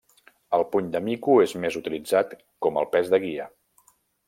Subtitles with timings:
[0.57, 2.35] El puny de mico és més utilitzat
[2.67, 3.49] com el pes de guia.